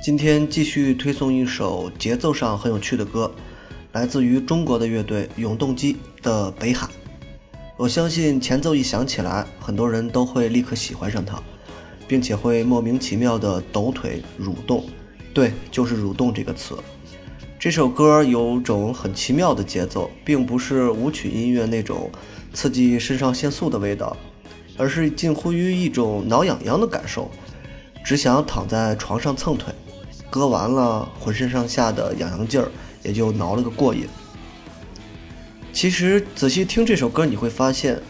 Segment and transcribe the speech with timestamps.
[0.00, 3.34] 今天继续推送一首节奏上很有趣的歌，
[3.92, 6.86] 来自于中国的乐队永动机的《北海》。
[7.76, 11.42] 我相信前奏一响起来，很多人都会立刻喜欢上它，
[12.06, 14.84] 并且会莫名其妙的抖腿蠕动。
[15.34, 16.78] 对，就是“蠕动”这个词。
[17.58, 22.08] 这首歌有种很奇妙的节奏，并不是舞曲音乐那种
[22.54, 24.16] 刺激肾上腺素的味道，
[24.76, 27.28] 而是近乎于一种挠痒痒的感受，
[28.04, 29.74] 只想躺在床上蹭腿。
[30.30, 32.70] 割完了，浑身上下的痒痒劲儿
[33.02, 34.06] 也就挠了个过瘾。
[35.72, 38.00] 其实仔细听这首歌，你会发现，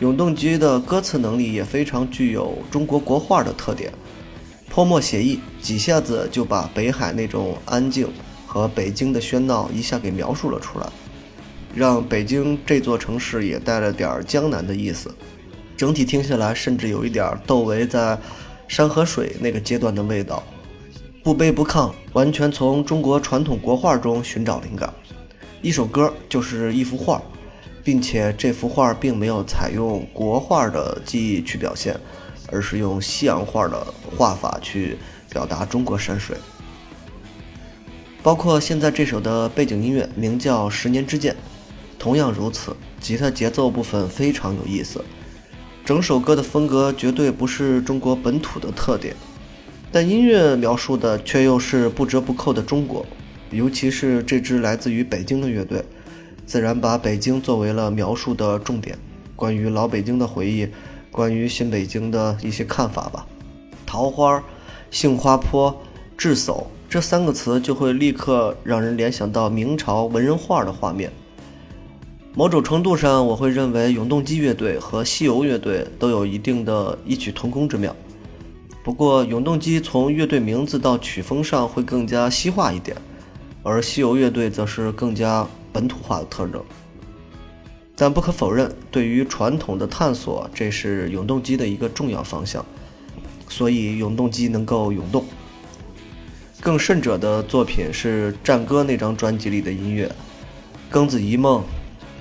[0.00, 3.92] 永动机的歌词能力也非常具有中国国画的特点，
[4.68, 8.08] 泼墨写意，几下子就把北海那种安静
[8.46, 10.86] 和北京的喧闹一下给描述了出来，
[11.74, 15.12] 让北京这座城市也带了点江南的意思。
[15.76, 18.16] 整体听下来，甚至有一点窦唯在
[18.68, 20.42] 《山河水》那个阶段的味道。
[21.28, 24.90] 不卑不亢，完全从中国传统国画中寻找灵感。
[25.60, 27.20] 一首歌就是一幅画，
[27.84, 32.00] 并且这幅画并没有采用国画的技艺去表现，
[32.50, 34.96] 而是用西洋画的画法去
[35.28, 36.34] 表达中国山水。
[38.22, 41.34] 包括现在这首的背景音乐名叫《十年之剑》，
[41.98, 42.74] 同样如此。
[43.00, 45.04] 吉他节奏部分非常有意思，
[45.84, 49.14] 整首歌的风格绝对不是中国本土的特点。
[49.90, 53.06] 但音乐描述的却又是不折不扣的中国，
[53.50, 55.82] 尤其是这支来自于北京的乐队，
[56.44, 58.98] 自然把北京作为了描述的重点。
[59.34, 60.68] 关于老北京的回忆，
[61.10, 63.26] 关于新北京的一些看法吧。
[63.86, 64.42] 桃花、
[64.90, 65.74] 杏花坡、
[66.16, 71.10] 智叟这三个词就会立刻让人联想到明朝文人画的画面。
[72.34, 77.94] 某种程度上，我会认为永动机乐队和西游乐队都有一定的异曲同工之妙。
[78.88, 82.96] 不过，永动机从乐队名字到曲风上会更加西化一点，
[83.62, 86.64] 而西游乐队则是更加本土化的特征。
[87.94, 92.64] 但不可否认，对于传统的探索，这是永动机的一个重要方向。
[93.50, 95.22] 所以，永动机能够涌动。
[96.62, 100.10] 更甚者的作品是《战歌》那张专辑里的音乐，
[100.94, 101.60] 《庚子一梦》《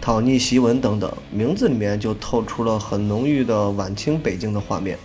[0.00, 4.98] 讨逆檄文》等等，名字里面就透出了很浓郁的晚清北京的画面。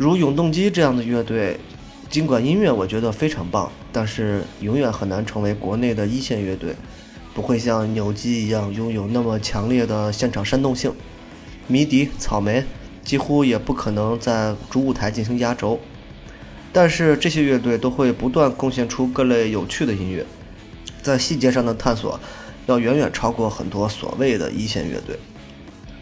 [0.00, 1.60] 如永动机这样的乐队，
[2.08, 6.74] 尽管音乐我觉得非常棒，但是永远很难成为国内的一线乐队，
[7.34, 10.90] 不会像扭机一样拥有那么强烈的现场煽动性。
[11.66, 12.64] 迷笛、草莓
[13.04, 15.78] 几乎也不可能在主舞台进行压轴，
[16.72, 20.24] 但是这些乐队都会不断贡献出各类有趣的音乐，
[21.02, 22.18] 在细节上的探索
[22.64, 25.18] 要远远超过很多所谓的一线乐队。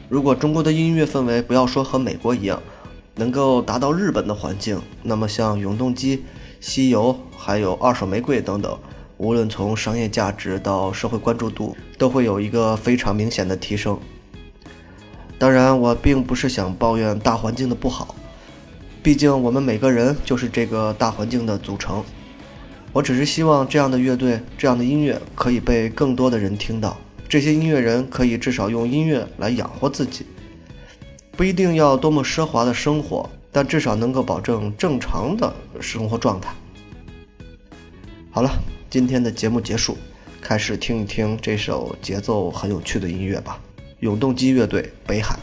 [0.09, 2.63] 如果中国的音乐氛围不要说和美国一样。
[3.19, 6.25] 能够达到日本的环境，那么像永动机、
[6.61, 8.79] 西游，还有二手玫瑰等等，
[9.17, 13.99] 无论从商业价值到社会关注度，都会有一个非常明显的提升。
[15.37, 18.15] 当然，我并不是想抱怨大环境的不好，
[19.03, 22.05] 毕竟我们每个人就是这个大环境的组成。
[22.93, 26.97] 我只是希望这样的乐队、这样的音乐可以被更多的人听到，
[27.29, 30.25] 这些音乐人可以至少用音乐来养活自己。
[31.39, 36.53] 不一定要多么奢华的生活，但至少能够保证正常的生活状态。
[38.29, 38.51] 好了，
[38.91, 39.97] 今天的节目结束，
[40.41, 43.61] 开始听一听这首节奏很有趣的音乐吧。
[44.01, 45.37] 永动机乐队《北海》。